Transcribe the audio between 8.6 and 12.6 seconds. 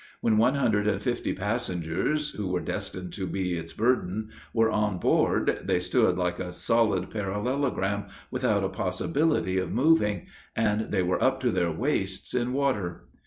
a possibility of moving; and they were up to their waists in